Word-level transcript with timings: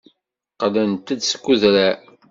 Qqlent-d 0.53 1.17
seg 1.23 1.43
udrar. 1.51 1.97